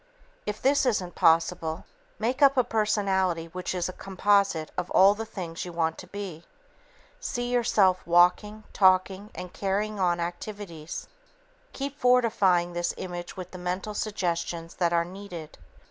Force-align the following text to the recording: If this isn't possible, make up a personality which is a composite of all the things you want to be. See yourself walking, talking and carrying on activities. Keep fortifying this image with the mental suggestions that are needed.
If 0.47 0.59
this 0.59 0.83
isn't 0.87 1.13
possible, 1.13 1.85
make 2.17 2.41
up 2.41 2.57
a 2.57 2.63
personality 2.63 3.49
which 3.49 3.75
is 3.75 3.87
a 3.87 3.93
composite 3.93 4.71
of 4.75 4.89
all 4.89 5.13
the 5.13 5.27
things 5.27 5.63
you 5.63 5.71
want 5.71 5.99
to 5.99 6.07
be. 6.07 6.43
See 7.19 7.51
yourself 7.53 8.01
walking, 8.07 8.63
talking 8.73 9.29
and 9.35 9.53
carrying 9.53 9.99
on 9.99 10.19
activities. 10.19 11.07
Keep 11.73 11.99
fortifying 11.99 12.73
this 12.73 12.95
image 12.97 13.37
with 13.37 13.51
the 13.51 13.59
mental 13.59 13.93
suggestions 13.93 14.73
that 14.73 14.91
are 14.91 15.05
needed. 15.05 15.59